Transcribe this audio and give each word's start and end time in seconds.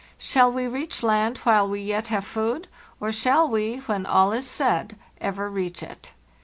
Shall 0.17 0.51
we 0.51 0.65
reach 0.65 1.03
land 1.03 1.37
while 1.43 1.69
we 1.69 1.79
yet 1.79 2.07
have 2.07 2.25
food, 2.25 2.67
or 2.99 3.11
shall 3.11 3.47
we, 3.47 3.75
when 3.81 4.07
all 4.07 4.31
is 4.31 4.47
said, 4.49 4.97
ever 5.21 5.47
reach 5.47 5.83
it? 5.83 6.13